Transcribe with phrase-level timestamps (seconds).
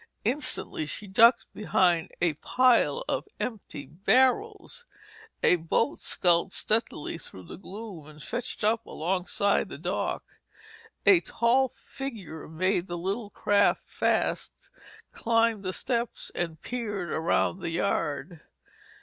[0.25, 4.87] Instantly she ducked behind a pile of empty barrels.
[5.43, 10.23] A boat skulled stealthily through the gloom and fetched up alongside the dock.
[11.05, 14.53] A tall figure made the little craft fast,
[15.11, 18.41] climbed the steps and peered around the yard.